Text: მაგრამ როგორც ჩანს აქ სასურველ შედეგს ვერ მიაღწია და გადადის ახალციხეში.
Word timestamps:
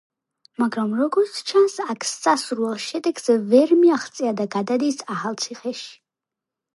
მაგრამ 0.61 0.93
როგორც 0.99 1.41
ჩანს 1.49 1.75
აქ 1.93 2.07
სასურველ 2.11 2.73
შედეგს 2.85 3.29
ვერ 3.51 3.73
მიაღწია 3.81 4.31
და 4.39 4.47
გადადის 4.57 4.97
ახალციხეში. 5.17 5.85